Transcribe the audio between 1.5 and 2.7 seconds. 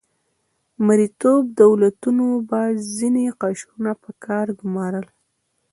دولتونو به